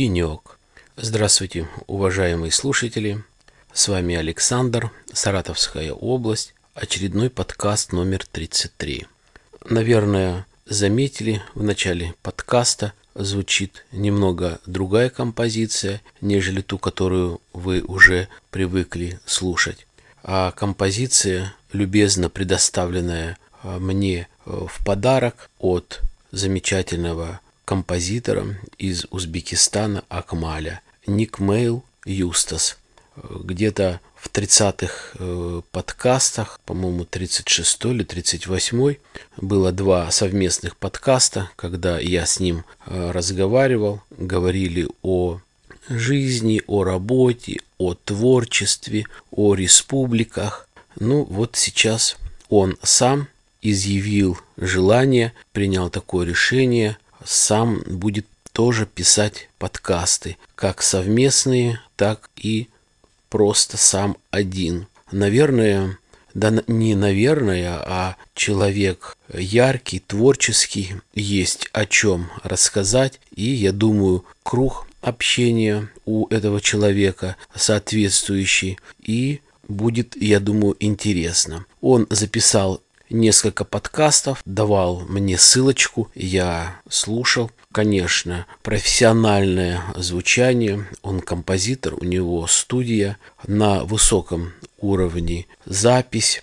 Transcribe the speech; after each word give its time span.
Денек. 0.00 0.58
Здравствуйте, 0.96 1.68
уважаемые 1.86 2.52
слушатели. 2.52 3.22
С 3.74 3.86
вами 3.86 4.14
Александр, 4.14 4.90
Саратовская 5.12 5.92
область, 5.92 6.54
очередной 6.72 7.28
подкаст 7.28 7.92
номер 7.92 8.24
33. 8.32 9.06
Наверное, 9.68 10.46
заметили, 10.64 11.42
в 11.54 11.62
начале 11.62 12.14
подкаста 12.22 12.94
звучит 13.14 13.84
немного 13.92 14.58
другая 14.64 15.10
композиция, 15.10 16.00
нежели 16.22 16.62
ту, 16.62 16.78
которую 16.78 17.42
вы 17.52 17.82
уже 17.82 18.28
привыкли 18.50 19.20
слушать. 19.26 19.86
А 20.22 20.50
композиция, 20.52 21.54
любезно 21.74 22.30
предоставленная 22.30 23.36
а, 23.62 23.78
мне 23.78 24.28
э, 24.46 24.66
в 24.66 24.82
подарок 24.82 25.50
от 25.58 26.00
замечательного 26.32 27.40
композитора 27.70 28.58
из 28.78 29.06
Узбекистана 29.12 30.02
Акмаля, 30.08 30.80
Ник 31.06 31.38
Мейл 31.38 31.84
Юстас. 32.04 32.78
Где-то 33.16 34.00
в 34.16 34.28
30-х 34.28 34.92
э, 35.14 35.62
подкастах, 35.70 36.58
по-моему, 36.66 37.04
36 37.04 37.84
или 37.84 38.02
38 38.02 38.96
было 39.36 39.70
два 39.70 40.10
совместных 40.10 40.76
подкаста, 40.76 41.48
когда 41.54 42.00
я 42.00 42.26
с 42.26 42.40
ним 42.40 42.64
э, 42.86 43.12
разговаривал, 43.12 44.00
говорили 44.10 44.88
о 45.04 45.38
жизни, 45.88 46.62
о 46.66 46.82
работе, 46.82 47.60
о 47.78 47.94
творчестве, 47.94 49.04
о 49.30 49.54
республиках. 49.54 50.66
Ну 50.98 51.22
вот 51.22 51.54
сейчас 51.54 52.16
он 52.48 52.76
сам 52.82 53.28
изъявил 53.62 54.40
желание, 54.56 55.34
принял 55.52 55.88
такое 55.88 56.26
решение– 56.26 56.98
сам 57.24 57.82
будет 57.86 58.26
тоже 58.52 58.86
писать 58.86 59.48
подкасты, 59.58 60.36
как 60.54 60.82
совместные, 60.82 61.80
так 61.96 62.30
и 62.36 62.68
просто 63.28 63.76
сам 63.76 64.16
один. 64.30 64.86
Наверное, 65.12 65.98
да 66.34 66.62
не 66.66 66.94
наверное, 66.94 67.82
а 67.84 68.16
человек 68.34 69.16
яркий, 69.32 70.00
творческий, 70.00 70.94
есть 71.14 71.68
о 71.72 71.86
чем 71.86 72.30
рассказать. 72.42 73.20
И 73.34 73.44
я 73.44 73.72
думаю, 73.72 74.24
круг 74.42 74.86
общения 75.00 75.88
у 76.04 76.26
этого 76.28 76.60
человека 76.60 77.36
соответствующий. 77.54 78.78
И 79.00 79.40
будет, 79.68 80.20
я 80.20 80.40
думаю, 80.40 80.76
интересно. 80.80 81.64
Он 81.80 82.06
записал 82.10 82.80
несколько 83.10 83.64
подкастов, 83.64 84.40
давал 84.44 85.00
мне 85.00 85.36
ссылочку, 85.36 86.10
я 86.14 86.80
слушал. 86.88 87.50
Конечно, 87.72 88.46
профессиональное 88.62 89.82
звучание, 89.96 90.86
он 91.02 91.20
композитор, 91.20 91.94
у 91.94 92.04
него 92.04 92.46
студия 92.46 93.18
на 93.46 93.84
высоком 93.84 94.52
уровне 94.78 95.46
запись. 95.66 96.42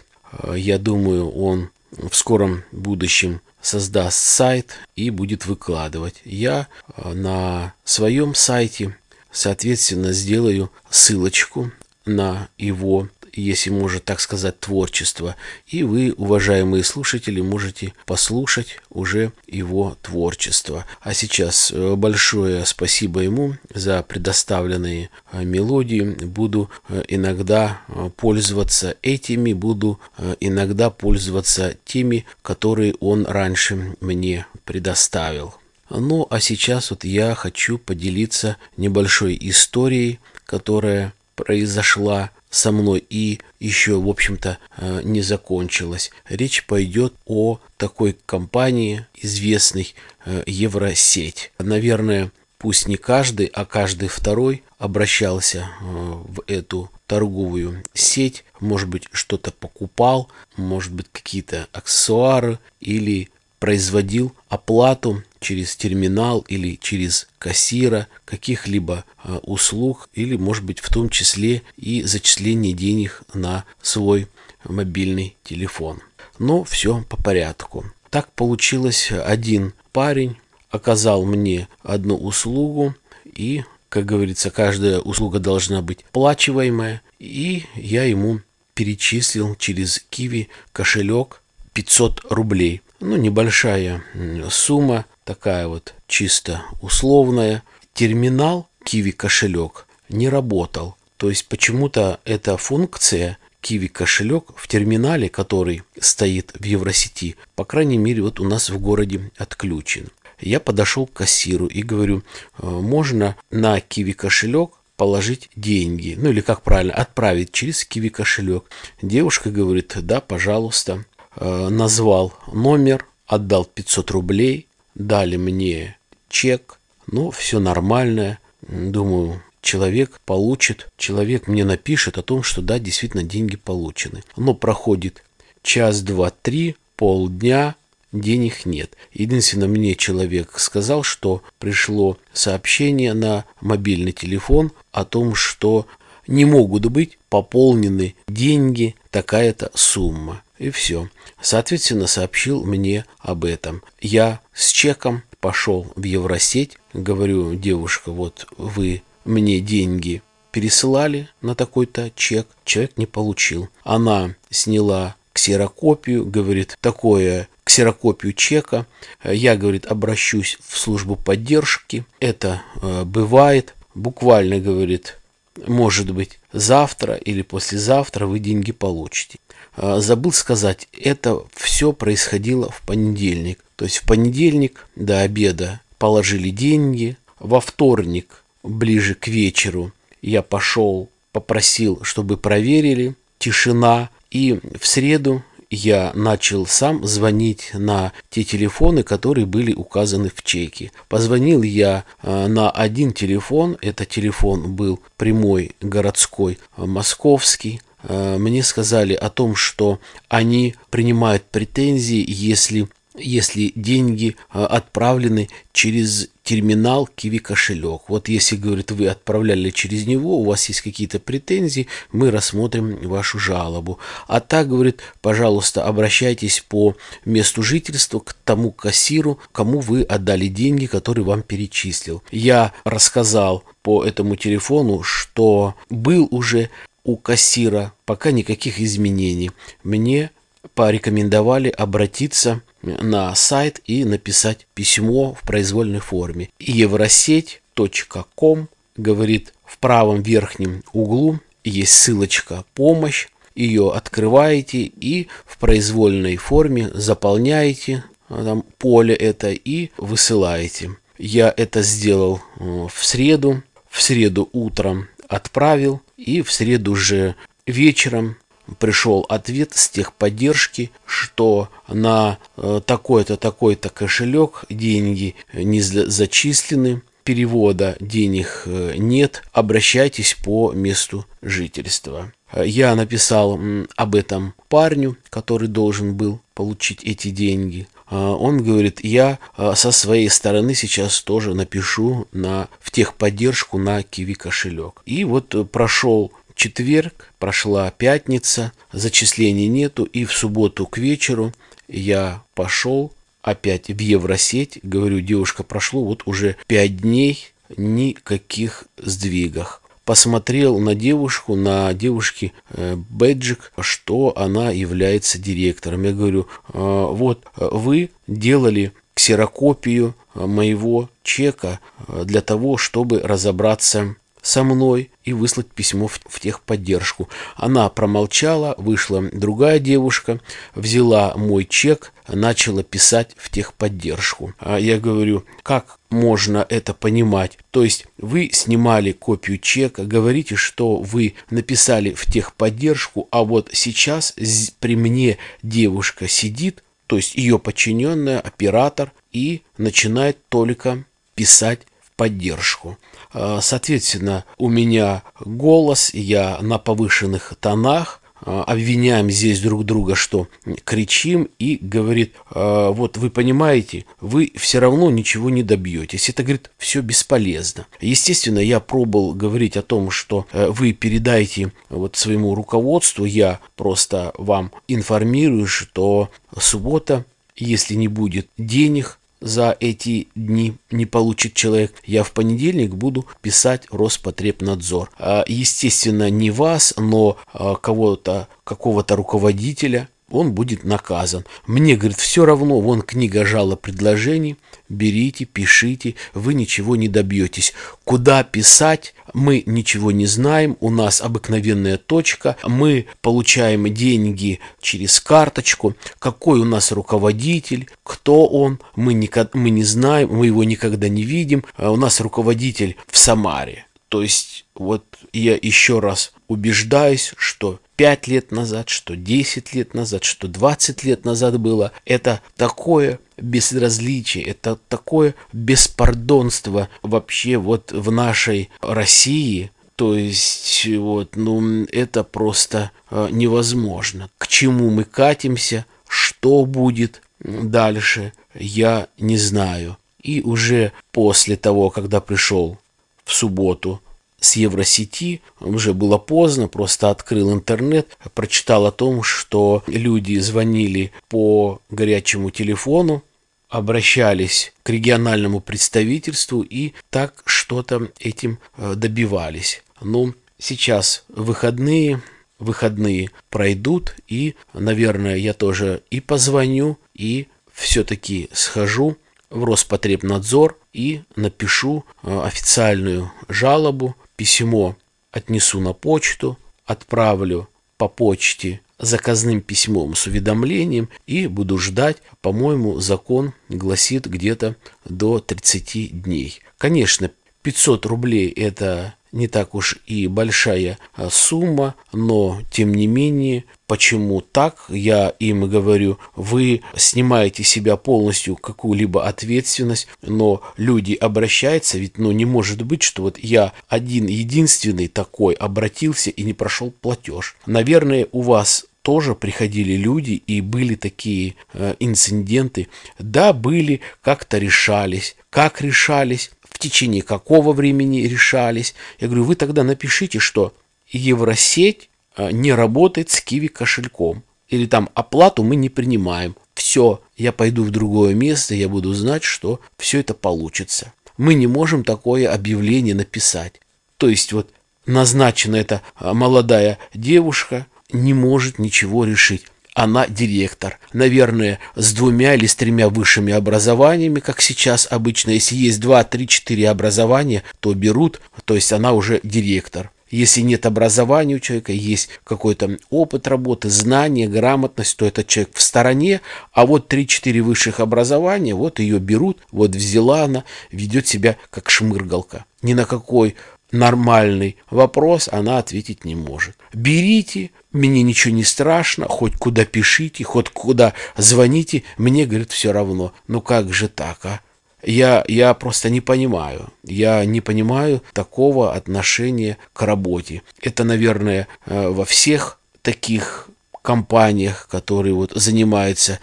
Я 0.53 0.77
думаю, 0.77 1.29
он 1.29 1.69
в 1.91 2.13
скором 2.15 2.63
будущем 2.71 3.41
создаст 3.61 4.17
сайт 4.17 4.75
и 4.95 5.09
будет 5.09 5.45
выкладывать. 5.45 6.21
Я 6.23 6.67
на 6.95 7.73
своем 7.83 8.33
сайте, 8.35 8.95
соответственно, 9.31 10.13
сделаю 10.13 10.71
ссылочку 10.89 11.71
на 12.05 12.47
его 12.57 13.09
если 13.41 13.69
можно 13.69 13.99
так 13.99 14.19
сказать, 14.19 14.59
творчество. 14.59 15.35
И 15.67 15.83
вы, 15.83 16.13
уважаемые 16.17 16.83
слушатели, 16.83 17.41
можете 17.41 17.93
послушать 18.05 18.77
уже 18.89 19.31
его 19.47 19.97
творчество. 20.01 20.85
А 21.01 21.13
сейчас 21.13 21.71
э, 21.71 21.95
большое 21.95 22.65
спасибо 22.65 23.21
ему 23.21 23.55
за 23.73 24.03
предоставленные 24.03 25.09
э, 25.31 25.43
мелодии. 25.43 26.01
Буду 26.01 26.69
э, 26.89 27.03
иногда 27.07 27.81
пользоваться 28.17 28.95
этими, 29.01 29.53
буду 29.53 29.99
иногда 30.39 30.89
пользоваться 30.89 31.75
теми, 31.85 32.25
которые 32.41 32.95
он 32.99 33.25
раньше 33.25 33.95
мне 34.01 34.45
предоставил. 34.65 35.55
Ну, 35.89 36.27
а 36.29 36.39
сейчас 36.39 36.91
вот 36.91 37.03
я 37.03 37.33
хочу 37.35 37.77
поделиться 37.77 38.57
небольшой 38.75 39.37
историей, 39.39 40.19
которая 40.45 41.13
произошла 41.35 42.31
со 42.57 42.71
мной 42.71 43.05
и 43.07 43.39
еще, 43.59 44.01
в 44.01 44.09
общем-то, 44.09 44.57
э, 44.77 45.01
не 45.03 45.21
закончилась. 45.21 46.09
Речь 46.27 46.65
пойдет 46.65 47.13
о 47.27 47.59
такой 47.77 48.17
компании, 48.25 49.05
известной 49.13 49.93
э, 50.25 50.41
Евросеть. 50.47 51.51
Наверное, 51.59 52.31
пусть 52.57 52.87
не 52.87 52.97
каждый, 52.97 53.45
а 53.45 53.63
каждый 53.65 54.07
второй 54.07 54.63
обращался 54.79 55.69
э, 55.69 55.83
в 55.83 56.41
эту 56.47 56.89
торговую 57.05 57.83
сеть, 57.93 58.43
может 58.59 58.89
быть, 58.89 59.07
что-то 59.11 59.51
покупал, 59.51 60.27
может 60.55 60.91
быть, 60.93 61.07
какие-то 61.11 61.67
аксессуары 61.73 62.57
или 62.79 63.29
производил 63.59 64.33
оплату 64.49 65.23
через 65.39 65.75
терминал 65.75 66.45
или 66.47 66.77
через 66.81 67.27
кассира 67.39 68.07
каких-либо 68.25 69.05
а, 69.23 69.37
услуг 69.37 70.09
или, 70.13 70.35
может 70.35 70.63
быть, 70.63 70.79
в 70.79 70.89
том 70.89 71.09
числе 71.09 71.61
и 71.77 72.03
зачисление 72.03 72.73
денег 72.73 73.23
на 73.33 73.65
свой 73.81 74.27
мобильный 74.63 75.35
телефон. 75.43 75.99
Но 76.39 76.63
все 76.63 77.03
по 77.09 77.17
порядку. 77.17 77.85
Так 78.09 78.31
получилось, 78.33 79.11
один 79.11 79.73
парень 79.91 80.37
оказал 80.69 81.25
мне 81.25 81.67
одну 81.83 82.15
услугу 82.15 82.95
и, 83.25 83.63
как 83.89 84.05
говорится, 84.05 84.49
каждая 84.51 84.99
услуга 84.99 85.39
должна 85.39 85.81
быть 85.81 86.05
плачиваемая, 86.11 87.01
и 87.19 87.65
я 87.75 88.03
ему 88.03 88.41
перечислил 88.73 89.55
через 89.55 89.99
Киви 90.09 90.49
кошелек 90.71 91.41
500 91.73 92.21
рублей. 92.29 92.81
Ну, 92.99 93.15
небольшая 93.15 94.03
сумма, 94.49 95.05
такая 95.23 95.67
вот 95.67 95.93
чисто 96.07 96.63
условная. 96.81 97.63
Терминал 97.93 98.67
Kiwi 98.85 99.11
кошелек 99.11 99.85
не 100.09 100.29
работал. 100.29 100.95
То 101.17 101.29
есть 101.29 101.47
почему-то 101.47 102.19
эта 102.25 102.57
функция 102.57 103.37
Kiwi 103.61 103.87
кошелек 103.87 104.45
в 104.55 104.67
терминале, 104.67 105.29
который 105.29 105.83
стоит 105.99 106.53
в 106.57 106.63
Евросети, 106.63 107.35
по 107.55 107.65
крайней 107.65 107.97
мере, 107.97 108.21
вот 108.21 108.39
у 108.39 108.47
нас 108.47 108.69
в 108.69 108.79
городе 108.79 109.31
отключен. 109.37 110.09
Я 110.39 110.59
подошел 110.59 111.07
к 111.07 111.13
кассиру 111.13 111.65
и 111.67 111.81
говорю, 111.81 112.23
«Э, 112.59 112.67
можно 112.67 113.35
на 113.49 113.79
Kiwi 113.79 114.13
кошелек 114.13 114.71
положить 114.95 115.49
деньги, 115.55 116.15
ну 116.17 116.29
или 116.29 116.41
как 116.41 116.63
правильно, 116.63 116.93
отправить 116.93 117.51
через 117.51 117.87
Kiwi 117.87 118.09
кошелек. 118.09 118.65
Девушка 119.01 119.51
говорит, 119.51 119.93
да, 120.01 120.21
пожалуйста. 120.21 121.05
Э, 121.39 121.69
назвал 121.69 122.33
номер, 122.51 123.05
отдал 123.27 123.65
500 123.65 124.11
рублей, 124.11 124.65
дали 124.95 125.35
мне 125.35 125.97
чек, 126.29 126.79
ну, 127.05 127.29
все 127.29 127.59
нормально. 127.59 128.39
Думаю, 128.67 129.43
человек 129.61 130.19
получит, 130.25 130.89
человек 130.97 131.47
мне 131.47 131.63
напишет 131.63 132.17
о 132.17 132.23
том, 132.23 132.41
что 132.41 132.61
да, 132.63 132.79
действительно 132.79 133.23
деньги 133.23 133.55
получены. 133.55 134.23
Но 134.35 134.55
проходит 134.55 135.23
час, 135.61 136.01
два, 136.01 136.31
три, 136.31 136.75
полдня, 136.95 137.75
денег 138.11 138.65
нет. 138.65 138.93
Единственное, 139.13 139.67
мне 139.67 139.93
человек 139.93 140.57
сказал, 140.57 141.03
что 141.03 141.43
пришло 141.59 142.17
сообщение 142.33 143.13
на 143.13 143.45
мобильный 143.61 144.11
телефон 144.11 144.71
о 144.91 145.05
том, 145.05 145.35
что 145.35 145.85
не 146.25 146.45
могут 146.45 146.87
быть 146.87 147.19
пополнены 147.29 148.15
деньги, 148.27 148.95
такая-то 149.11 149.69
сумма. 149.75 150.41
И 150.59 150.69
все. 150.69 151.09
Соответственно, 151.41 152.07
сообщил 152.07 152.63
мне 152.63 153.05
об 153.19 153.45
этом. 153.45 153.83
Я 154.01 154.39
с 154.53 154.71
чеком 154.71 155.23
пошел 155.39 155.87
в 155.95 156.03
Евросеть, 156.03 156.77
говорю, 156.93 157.55
девушка, 157.55 158.11
вот 158.11 158.47
вы 158.57 159.03
мне 159.23 159.59
деньги 159.59 160.21
пересылали 160.51 161.29
на 161.41 161.53
такой-то 161.53 162.11
чек, 162.15 162.47
человек 162.65 162.97
не 162.97 163.05
получил. 163.05 163.69
Она 163.83 164.33
сняла 164.49 165.15
ксерокопию, 165.33 166.25
говорит, 166.25 166.77
такое 166.81 167.47
ксерокопию 167.63 168.33
чека. 168.33 168.87
Я, 169.23 169.55
говорит, 169.55 169.85
обращусь 169.85 170.57
в 170.65 170.77
службу 170.77 171.15
поддержки. 171.15 172.05
Это 172.19 172.63
э, 172.81 173.03
бывает. 173.03 173.75
Буквально, 173.93 174.59
говорит, 174.59 175.17
может 175.65 176.11
быть, 176.11 176.39
завтра 176.53 177.15
или 177.15 177.41
послезавтра 177.41 178.25
вы 178.25 178.39
деньги 178.39 178.71
получите. 178.71 179.39
А, 179.75 179.99
забыл 179.99 180.31
сказать, 180.31 180.87
это 180.93 181.41
все 181.53 181.93
происходило 181.93 182.69
в 182.69 182.81
понедельник. 182.81 183.63
То 183.75 183.85
есть 183.85 183.97
в 183.97 184.05
понедельник 184.05 184.87
до 184.95 185.21
обеда 185.21 185.81
положили 185.97 186.49
деньги, 186.49 187.17
во 187.39 187.61
вторник 187.61 188.43
ближе 188.63 189.13
к 189.13 189.27
вечеру 189.27 189.91
я 190.21 190.41
пошел, 190.41 191.09
попросил, 191.31 192.03
чтобы 192.03 192.37
проверили, 192.37 193.15
тишина, 193.37 194.09
и 194.31 194.59
в 194.79 194.85
среду 194.85 195.43
я 195.69 196.11
начал 196.13 196.65
сам 196.65 197.05
звонить 197.05 197.71
на 197.73 198.13
те 198.29 198.43
телефоны, 198.43 199.03
которые 199.03 199.45
были 199.45 199.73
указаны 199.73 200.31
в 200.33 200.43
чеке. 200.43 200.91
Позвонил 201.09 201.61
я 201.63 202.05
э, 202.21 202.47
на 202.47 202.69
один 202.69 203.11
телефон, 203.13 203.77
это 203.81 204.05
телефон 204.05 204.73
был 204.73 204.99
прямой 205.17 205.75
городской 205.81 206.57
э, 206.77 206.85
московский, 206.85 207.81
э, 208.03 208.37
мне 208.37 208.63
сказали 208.63 209.13
о 209.13 209.29
том, 209.29 209.55
что 209.55 209.99
они 210.29 210.75
принимают 210.89 211.43
претензии, 211.43 212.23
если 212.27 212.87
если 213.17 213.71
деньги 213.75 214.35
а, 214.49 214.65
отправлены 214.65 215.49
через 215.71 216.29
терминал 216.43 217.07
Киви 217.07 217.39
кошелек. 217.39 218.03
Вот 218.07 218.29
если, 218.29 218.55
говорит, 218.55 218.91
вы 218.91 219.07
отправляли 219.09 219.69
через 219.69 220.07
него, 220.07 220.39
у 220.39 220.45
вас 220.45 220.69
есть 220.69 220.79
какие-то 220.79 221.19
претензии, 221.19 221.87
мы 222.13 222.31
рассмотрим 222.31 223.05
вашу 223.09 223.37
жалобу. 223.37 223.99
А 224.27 224.39
так, 224.39 224.69
говорит, 224.69 225.01
пожалуйста, 225.21 225.83
обращайтесь 225.83 226.63
по 226.67 226.95
месту 227.25 227.63
жительства 227.63 228.19
к 228.19 228.33
тому 228.45 228.71
кассиру, 228.71 229.39
кому 229.51 229.81
вы 229.81 230.03
отдали 230.03 230.47
деньги, 230.47 230.85
который 230.85 231.25
вам 231.25 231.41
перечислил. 231.41 232.23
Я 232.31 232.71
рассказал 232.85 233.65
по 233.81 234.05
этому 234.05 234.37
телефону, 234.37 235.03
что 235.03 235.75
был 235.89 236.29
уже 236.31 236.69
у 237.03 237.17
кассира, 237.17 237.93
пока 238.05 238.31
никаких 238.31 238.79
изменений. 238.79 239.51
Мне 239.83 240.31
порекомендовали 240.73 241.69
обратиться 241.69 242.61
на 242.81 243.35
сайт 243.35 243.81
и 243.85 244.05
написать 244.05 244.65
письмо 244.73 245.33
в 245.33 245.45
произвольной 245.45 245.99
форме. 245.99 246.49
Евросеть.ком 246.59 248.69
говорит 248.95 249.53
в 249.65 249.77
правом 249.77 250.21
верхнем 250.21 250.83
углу 250.93 251.39
есть 251.69 251.93
ссылочка 251.93 252.65
«Помощь». 252.73 253.27
Ее 253.55 253.91
открываете 253.91 254.83
и 254.83 255.27
в 255.45 255.57
произвольной 255.57 256.37
форме 256.37 256.91
заполняете 256.93 258.03
а, 258.29 258.43
там, 258.43 258.63
поле 258.77 259.15
это 259.15 259.51
и 259.51 259.89
высылаете. 259.97 260.91
Я 261.17 261.51
это 261.57 261.81
сделал 261.81 262.39
э, 262.59 262.87
в 262.93 263.03
среду. 263.03 263.63
В 263.89 264.03
среду 264.03 264.47
утром 264.53 265.07
отправил 265.27 266.01
и 266.17 266.43
в 266.43 266.51
среду 266.51 266.95
же 266.95 267.33
вечером 267.65 268.35
пришел 268.79 269.25
ответ 269.29 269.71
с 269.75 269.89
техподдержки, 269.89 270.91
что 271.05 271.69
на 271.87 272.37
э, 272.57 272.81
такой-то, 272.85 273.37
такой-то 273.37 273.89
кошелек 273.89 274.65
деньги 274.69 275.35
не 275.53 275.81
зачислены, 275.81 277.01
перевода 277.23 277.97
денег 277.99 278.63
э, 278.65 278.93
нет, 278.97 279.43
обращайтесь 279.51 280.37
по 280.43 280.71
месту 280.71 281.25
жительства. 281.41 282.31
Я 282.55 282.95
написал 282.95 283.59
об 283.97 284.15
этом 284.15 284.53
парню, 284.69 285.17
который 285.29 285.67
должен 285.67 286.15
был 286.15 286.39
получить 286.53 287.03
эти 287.03 287.29
деньги. 287.29 287.87
Он 288.09 288.63
говорит, 288.63 289.03
я 289.03 289.37
э, 289.57 289.73
со 289.75 289.91
своей 289.91 290.29
стороны 290.29 290.73
сейчас 290.73 291.21
тоже 291.21 291.53
напишу 291.53 292.27
на, 292.31 292.69
в 292.79 292.89
техподдержку 292.91 293.77
на 293.77 294.01
Киви 294.01 294.33
кошелек. 294.33 295.01
И 295.05 295.25
вот 295.25 295.53
прошел 295.69 296.31
четверг, 296.57 297.31
прошла 297.39 297.89
пятница, 297.91 298.73
зачислений 298.91 299.67
нету, 299.67 300.03
и 300.03 300.25
в 300.25 300.33
субботу 300.33 300.85
к 300.85 300.97
вечеру 300.97 301.53
я 301.87 302.41
пошел 302.55 303.13
опять 303.41 303.87
в 303.87 303.99
Евросеть, 303.99 304.79
говорю, 304.83 305.21
девушка, 305.21 305.63
прошло 305.63 306.03
вот 306.03 306.23
уже 306.25 306.57
пять 306.67 306.97
дней, 306.97 307.53
никаких 307.77 308.85
сдвигах. 308.97 309.81
Посмотрел 310.03 310.79
на 310.79 310.95
девушку, 310.95 311.55
на 311.55 311.93
девушке 311.93 312.53
э, 312.69 312.95
бэджик, 312.95 313.73
что 313.79 314.33
она 314.37 314.71
является 314.71 315.37
директором. 315.37 316.03
Я 316.03 316.13
говорю, 316.13 316.47
«Э, 316.73 317.07
вот 317.11 317.45
вы 317.55 318.09
делали 318.25 318.93
ксерокопию 319.13 320.15
моего 320.33 321.09
чека 321.23 321.79
э, 322.07 322.23
для 322.23 322.41
того, 322.41 322.77
чтобы 322.77 323.19
разобраться 323.19 324.15
со 324.41 324.63
мной 324.63 325.11
и 325.23 325.33
выслать 325.33 325.67
письмо 325.67 326.07
в, 326.07 326.39
техподдержку. 326.39 327.29
Она 327.55 327.89
промолчала, 327.89 328.75
вышла 328.77 329.21
другая 329.31 329.79
девушка, 329.79 330.39
взяла 330.73 331.33
мой 331.35 331.65
чек, 331.65 332.13
начала 332.27 332.83
писать 332.83 333.31
в 333.37 333.49
техподдержку. 333.49 334.53
А 334.59 334.77
я 334.79 334.99
говорю, 334.99 335.45
как 335.63 335.99
можно 336.09 336.65
это 336.69 336.93
понимать? 336.93 337.57
То 337.71 337.83
есть 337.83 338.05
вы 338.17 338.49
снимали 338.53 339.11
копию 339.11 339.57
чека, 339.57 340.03
говорите, 340.03 340.55
что 340.55 340.97
вы 340.97 341.35
написали 341.49 342.13
в 342.13 342.25
техподдержку, 342.25 343.27
а 343.31 343.43
вот 343.43 343.69
сейчас 343.73 344.33
при 344.79 344.95
мне 344.95 345.37
девушка 345.61 346.27
сидит, 346.27 346.83
то 347.07 347.17
есть 347.17 347.35
ее 347.35 347.59
подчиненная, 347.59 348.39
оператор, 348.39 349.11
и 349.31 349.61
начинает 349.77 350.37
только 350.49 351.03
писать 351.35 351.81
поддержку. 352.17 352.97
А, 353.31 353.61
соответственно, 353.61 354.43
у 354.57 354.67
меня 354.67 355.23
голос, 355.39 356.13
я 356.13 356.57
на 356.61 356.77
повышенных 356.77 357.53
тонах, 357.61 358.21
а, 358.41 358.63
обвиняем 358.63 359.29
здесь 359.31 359.61
друг 359.61 359.83
друга, 359.83 360.15
что 360.15 360.47
кричим 360.83 361.49
и 361.59 361.77
говорит, 361.81 362.33
«А, 362.51 362.91
вот 362.91 363.17
вы 363.17 363.29
понимаете, 363.29 364.05
вы 364.19 364.51
все 364.55 364.79
равно 364.79 365.09
ничего 365.09 365.49
не 365.49 365.63
добьетесь. 365.63 366.29
Это, 366.29 366.43
говорит, 366.43 366.71
все 366.77 367.01
бесполезно. 367.01 367.87
Естественно, 368.01 368.59
я 368.59 368.79
пробовал 368.79 369.33
говорить 369.33 369.77
о 369.77 369.81
том, 369.81 370.11
что 370.11 370.45
э, 370.51 370.67
вы 370.67 370.93
передайте 370.93 371.71
вот 371.89 372.15
своему 372.15 372.53
руководству, 372.55 373.25
я 373.25 373.59
просто 373.75 374.33
вам 374.37 374.71
информирую, 374.87 375.67
что 375.67 376.29
суббота, 376.57 377.25
если 377.55 377.95
не 377.95 378.07
будет 378.07 378.47
денег, 378.57 379.19
за 379.39 379.75
эти 379.79 380.27
дни 380.35 380.75
не 380.91 381.05
получит 381.05 381.53
человек, 381.53 381.93
я 382.05 382.23
в 382.23 382.31
понедельник 382.31 382.93
буду 382.93 383.25
писать 383.41 383.87
Роспотребнадзор. 383.91 385.11
А, 385.19 385.43
естественно, 385.47 386.29
не 386.29 386.51
вас, 386.51 386.93
но 386.97 387.37
а, 387.53 387.75
кого-то, 387.75 388.47
какого-то 388.63 389.15
руководителя, 389.15 390.09
он 390.29 390.51
будет 390.51 390.83
наказан. 390.83 391.45
Мне, 391.65 391.95
говорит, 391.95 392.17
все 392.17 392.45
равно, 392.45 392.81
вон 392.81 393.01
книга 393.01 393.45
жала 393.45 393.75
предложений, 393.75 394.57
берите, 394.89 395.45
пишите, 395.45 396.15
вы 396.33 396.53
ничего 396.53 396.95
не 396.95 397.07
добьетесь. 397.07 397.73
Куда 398.03 398.43
писать, 398.43 399.13
мы 399.33 399.63
ничего 399.65 400.11
не 400.11 400.25
знаем, 400.25 400.75
у 400.81 400.89
нас 400.89 401.21
обыкновенная 401.21 401.97
точка, 401.97 402.57
мы 402.65 403.05
получаем 403.21 403.93
деньги 403.93 404.59
через 404.81 405.19
карточку, 405.19 405.95
какой 406.19 406.59
у 406.59 406.65
нас 406.65 406.91
руководитель, 406.91 407.89
кто 408.03 408.47
он, 408.47 408.79
мы, 408.95 409.13
никак, 409.13 409.55
мы 409.55 409.69
не 409.69 409.83
знаем, 409.83 410.29
мы 410.29 410.47
его 410.47 410.63
никогда 410.65 411.07
не 411.07 411.23
видим, 411.23 411.63
а 411.77 411.91
у 411.91 411.95
нас 411.95 412.19
руководитель 412.19 412.97
в 413.07 413.17
Самаре. 413.17 413.85
То 414.09 414.21
есть 414.21 414.65
вот 414.75 415.03
я 415.33 415.57
еще 415.61 415.99
раз 415.99 416.33
убеждаюсь, 416.47 417.33
что 417.37 417.79
5 417.97 418.27
лет 418.27 418.51
назад, 418.51 418.89
что 418.89 419.15
10 419.15 419.73
лет 419.73 419.93
назад, 419.93 420.23
что 420.23 420.47
20 420.47 421.03
лет 421.03 421.25
назад 421.25 421.59
было, 421.59 421.91
это 422.05 422.41
такое 422.55 423.19
безразличие, 423.37 424.45
это 424.45 424.77
такое 424.87 425.35
беспардонство 425.51 426.89
вообще 427.01 427.57
вот 427.57 427.91
в 427.91 428.11
нашей 428.11 428.69
России, 428.81 429.71
то 429.95 430.15
есть 430.15 430.87
вот, 430.95 431.35
ну, 431.35 431.85
это 431.85 432.23
просто 432.23 432.91
э, 433.09 433.29
невозможно. 433.31 434.29
К 434.37 434.47
чему 434.47 434.91
мы 434.91 435.03
катимся, 435.03 435.85
что 436.07 436.65
будет 436.65 437.23
дальше, 437.39 438.31
я 438.53 439.07
не 439.17 439.37
знаю. 439.37 439.97
И 440.21 440.41
уже 440.41 440.91
после 441.11 441.55
того, 441.55 441.89
когда 441.89 442.21
пришел 442.21 442.77
в 443.25 443.33
субботу 443.33 444.01
с 444.39 444.55
Евросети, 444.55 445.41
уже 445.59 445.93
было 445.93 446.17
поздно, 446.17 446.67
просто 446.67 447.09
открыл 447.09 447.53
интернет, 447.53 448.17
прочитал 448.33 448.85
о 448.85 448.91
том, 448.91 449.23
что 449.23 449.83
люди 449.87 450.37
звонили 450.37 451.11
по 451.27 451.81
горячему 451.89 452.51
телефону, 452.51 453.23
обращались 453.69 454.73
к 454.83 454.89
региональному 454.89 455.59
представительству 455.59 456.61
и 456.61 456.93
так 457.09 457.41
что-то 457.45 458.09
этим 458.19 458.59
э, 458.77 458.93
добивались. 458.95 459.83
Ну, 460.01 460.33
сейчас 460.57 461.25
выходные, 461.27 462.21
выходные 462.59 463.31
пройдут, 463.49 464.15
и, 464.27 464.55
наверное, 464.73 465.35
я 465.35 465.53
тоже 465.53 466.01
и 466.09 466.19
позвоню, 466.19 466.97
и 467.13 467.47
все-таки 467.73 468.49
схожу 468.53 469.17
в 469.49 469.63
Роспотребнадзор 469.63 470.77
и 470.93 471.21
напишу 471.35 472.05
э, 472.23 472.41
официальную 472.45 473.31
жалобу, 473.47 474.15
письмо 474.37 474.95
отнесу 475.31 475.81
на 475.81 475.91
почту, 475.91 476.57
отправлю 476.85 477.67
по 477.97 478.07
почте 478.07 478.79
заказным 478.99 479.61
письмом 479.61 480.15
с 480.15 480.25
уведомлением 480.27 481.09
и 481.25 481.47
буду 481.47 481.77
ждать, 481.77 482.17
по-моему, 482.41 482.99
закон 482.99 483.53
гласит 483.69 484.25
где-то 484.25 484.75
до 485.05 485.39
30 485.39 486.21
дней. 486.21 486.59
Конечно, 486.77 487.31
500 487.63 488.05
рублей 488.05 488.49
это 488.49 489.15
не 489.31 489.47
так 489.47 489.75
уж 489.75 489.97
и 490.05 490.27
большая 490.27 490.97
а, 491.13 491.29
сумма, 491.29 491.95
но 492.13 492.61
тем 492.71 492.93
не 492.93 493.07
менее, 493.07 493.65
почему 493.87 494.41
так, 494.41 494.85
я 494.89 495.29
им 495.39 495.69
говорю, 495.69 496.17
вы 496.35 496.81
снимаете 496.95 497.63
себя 497.63 497.97
полностью 497.97 498.55
какую-либо 498.55 499.25
ответственность, 499.25 500.07
но 500.21 500.61
люди 500.77 501.13
обращаются, 501.13 501.97
ведь 501.97 502.17
ну 502.17 502.31
не 502.31 502.45
может 502.45 502.81
быть, 502.83 503.03
что 503.03 503.23
вот 503.23 503.37
я 503.39 503.73
один 503.87 504.27
единственный 504.27 505.07
такой 505.07 505.53
обратился 505.53 506.29
и 506.29 506.43
не 506.43 506.53
прошел 506.53 506.91
платеж. 506.91 507.55
Наверное, 507.65 508.27
у 508.31 508.41
вас 508.41 508.85
тоже 509.07 509.35
приходили 509.35 509.93
люди 509.93 510.31
и 510.31 510.59
были 510.59 510.95
такие 510.95 511.55
э, 511.71 511.95
инциденты. 512.01 512.89
Да, 513.17 513.53
были, 513.53 514.01
как-то 514.21 514.57
решались. 514.57 515.37
Как 515.49 515.81
решались? 515.81 516.51
В 516.77 516.79
течение 516.79 517.23
какого 517.23 517.73
времени 517.73 518.27
решались. 518.27 518.93
Я 519.19 519.29
говорю, 519.29 519.45
вы 519.45 519.55
тогда 519.55 519.83
напишите, 519.83 520.37
что 520.37 520.75
Евросеть 521.09 522.11
а, 522.35 522.51
не 522.51 522.71
работает 522.71 523.31
с 523.31 523.41
Киви 523.41 523.67
кошельком. 523.67 524.43
Или 524.69 524.85
там 524.85 525.09
оплату 525.15 525.63
мы 525.63 525.75
не 525.75 525.89
принимаем. 525.89 526.55
Все, 526.75 527.19
я 527.35 527.51
пойду 527.51 527.83
в 527.83 527.89
другое 527.89 528.35
место, 528.35 528.75
я 528.75 528.89
буду 528.89 529.11
знать, 529.15 529.43
что 529.43 529.79
все 529.97 530.19
это 530.19 530.35
получится. 530.35 531.13
Мы 531.35 531.55
не 531.55 531.65
можем 531.65 532.03
такое 532.03 532.53
объявление 532.53 533.15
написать. 533.15 533.81
То 534.17 534.29
есть 534.29 534.53
вот 534.53 534.69
назначена 535.07 535.77
эта 535.77 536.03
а, 536.13 536.35
молодая 536.35 536.99
девушка, 537.15 537.87
не 538.11 538.35
может 538.35 538.77
ничего 538.77 539.25
решить 539.25 539.65
она 539.97 540.27
директор. 540.27 540.99
Наверное, 541.11 541.79
с 541.95 542.13
двумя 542.13 542.53
или 542.53 542.67
с 542.67 542.75
тремя 542.75 543.09
высшими 543.09 543.51
образованиями, 543.51 544.39
как 544.39 544.61
сейчас 544.61 545.07
обычно. 545.09 545.49
Если 545.49 545.75
есть 545.75 545.99
два, 545.99 546.23
три, 546.23 546.47
четыре 546.47 546.91
образования, 546.91 547.63
то 547.79 547.95
берут, 547.95 548.39
то 548.65 548.75
есть 548.75 548.93
она 548.93 549.13
уже 549.13 549.39
директор. 549.41 550.11
Если 550.29 550.61
нет 550.61 550.85
образования 550.85 551.55
у 551.55 551.59
человека, 551.59 551.93
есть 551.93 552.29
какой-то 552.43 552.99
опыт 553.09 553.47
работы, 553.47 553.89
знание, 553.89 554.47
грамотность, 554.47 555.17
то 555.17 555.25
этот 555.25 555.47
человек 555.47 555.71
в 555.73 555.81
стороне, 555.81 556.41
а 556.73 556.85
вот 556.85 557.11
3-4 557.11 557.59
высших 557.63 557.99
образования, 557.99 558.75
вот 558.75 558.99
ее 558.99 559.17
берут, 559.17 559.57
вот 559.71 559.95
взяла 559.95 560.43
она, 560.43 560.63
ведет 560.91 561.25
себя 561.25 561.57
как 561.71 561.89
шмыргалка. 561.89 562.65
Ни 562.83 562.93
на 562.93 563.05
какой 563.05 563.55
нормальный 563.91 564.77
вопрос 564.89 565.49
она 565.51 565.77
ответить 565.77 566.25
не 566.25 566.35
может. 566.35 566.75
Берите, 566.93 567.71
мне 567.91 568.23
ничего 568.23 568.53
не 568.53 568.63
страшно, 568.63 569.27
хоть 569.27 569.55
куда 569.55 569.85
пишите, 569.85 570.43
хоть 570.43 570.69
куда 570.69 571.13
звоните, 571.35 572.03
мне, 572.17 572.45
говорит, 572.45 572.71
все 572.71 572.91
равно. 572.91 573.33
Ну 573.47 573.61
как 573.61 573.93
же 573.93 574.07
так, 574.07 574.39
а? 574.45 574.59
Я, 575.03 575.45
я 575.47 575.73
просто 575.73 576.09
не 576.09 576.21
понимаю. 576.21 576.89
Я 577.03 577.45
не 577.45 577.61
понимаю 577.61 578.21
такого 578.33 578.93
отношения 578.93 579.77
к 579.93 580.01
работе. 580.01 580.63
Это, 580.81 581.03
наверное, 581.03 581.67
э, 581.85 582.09
во 582.09 582.25
всех 582.25 582.79
таких 583.01 583.69
компаниях, 584.01 584.87
которые 584.89 585.33
вот 585.33 585.51
занимаются, 585.51 586.39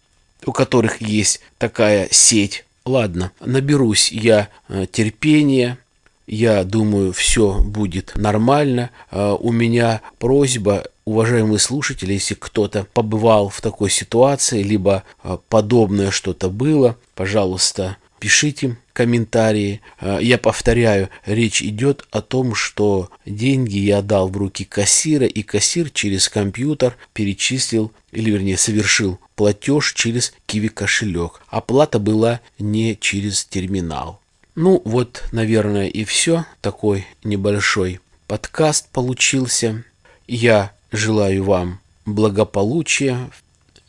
у 0.47 0.53
которых 0.53 1.01
есть 1.01 1.41
такая 1.59 2.09
сеть. 2.11 2.65
Ладно, 2.85 3.33
наберусь 3.41 4.13
я 4.13 4.49
э, 4.69 4.87
терпения, 4.91 5.79
я 6.27 6.65
думаю, 6.65 7.13
все 7.13 7.61
будет 7.61 8.13
нормально. 8.17 8.91
А, 9.11 9.35
у 9.35 9.53
меня 9.53 10.01
просьба, 10.19 10.85
уважаемые 11.05 11.59
слушатели, 11.59 12.15
если 12.15 12.35
кто-то 12.35 12.87
побывал 12.93 13.49
в 13.49 13.61
такой 13.61 13.91
ситуации, 13.91 14.63
либо 14.63 15.05
а, 15.23 15.39
подобное 15.49 16.11
что-то 16.11 16.49
было, 16.49 16.97
пожалуйста, 17.15 17.99
пишите 18.19 18.79
комментарии. 18.95 19.83
А, 20.01 20.19
я 20.19 20.39
повторяю, 20.39 21.11
речь 21.27 21.63
идет 21.63 22.07
о 22.11 22.23
том, 22.23 22.55
что 22.55 23.11
деньги 23.27 23.79
я 23.79 24.01
дал 24.01 24.29
в 24.29 24.37
руки 24.37 24.65
кассира, 24.65 25.27
и 25.27 25.43
кассир 25.43 25.91
через 25.91 26.29
компьютер 26.31 26.97
перечислил, 27.13 27.93
или 28.13 28.31
вернее 28.31 28.57
совершил 28.57 29.19
платеж 29.37 29.93
через 29.95 30.33
киви 30.47 30.69
кошелек. 30.69 31.43
Оплата 31.49 31.99
была 31.99 32.41
не 32.59 32.97
через 32.97 33.45
терминал. 33.45 34.21
Ну 34.55 34.81
вот, 34.85 35.25
наверное, 35.33 35.89
и 35.89 36.05
все. 36.05 36.47
Такой 36.61 37.07
небольшой 37.25 38.01
подкаст 38.27 38.89
получился. 38.91 39.85
Я 40.29 40.73
желаю 40.93 41.45
вам 41.45 41.81
благополучия, 42.07 43.31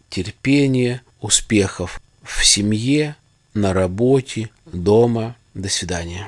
терпения, 0.09 1.01
успехов 1.21 2.01
в 2.23 2.43
семье, 2.43 3.15
на 3.53 3.73
работе, 3.73 4.49
дома. 4.65 5.35
До 5.53 5.69
свидания. 5.69 6.27